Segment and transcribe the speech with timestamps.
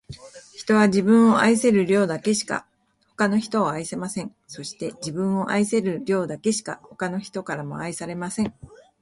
[0.55, 2.65] 人は、自分を愛せる量だけしか、
[3.09, 4.35] 他の人を愛せません。
[4.47, 8.51] そして、自分を愛せる量だけしか、他の人からも愛されません。